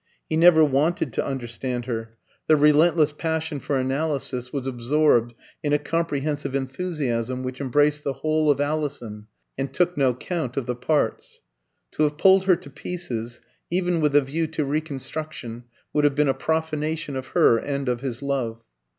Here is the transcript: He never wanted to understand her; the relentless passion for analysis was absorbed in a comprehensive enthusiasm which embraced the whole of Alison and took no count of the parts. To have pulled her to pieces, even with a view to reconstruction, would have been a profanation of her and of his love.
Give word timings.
He 0.27 0.35
never 0.35 0.65
wanted 0.65 1.13
to 1.13 1.23
understand 1.23 1.85
her; 1.85 2.17
the 2.47 2.55
relentless 2.55 3.11
passion 3.13 3.59
for 3.59 3.77
analysis 3.77 4.51
was 4.51 4.65
absorbed 4.65 5.35
in 5.61 5.73
a 5.73 5.77
comprehensive 5.77 6.55
enthusiasm 6.55 7.43
which 7.43 7.61
embraced 7.61 8.03
the 8.03 8.13
whole 8.13 8.49
of 8.49 8.59
Alison 8.59 9.27
and 9.59 9.71
took 9.71 9.95
no 9.97 10.15
count 10.15 10.57
of 10.57 10.65
the 10.65 10.73
parts. 10.73 11.41
To 11.91 12.01
have 12.05 12.17
pulled 12.17 12.45
her 12.45 12.55
to 12.55 12.69
pieces, 12.71 13.41
even 13.69 14.01
with 14.01 14.15
a 14.15 14.21
view 14.21 14.47
to 14.47 14.65
reconstruction, 14.65 15.65
would 15.93 16.03
have 16.05 16.15
been 16.15 16.27
a 16.29 16.33
profanation 16.33 17.15
of 17.15 17.27
her 17.37 17.59
and 17.59 17.87
of 17.87 18.01
his 18.01 18.23
love. 18.23 18.63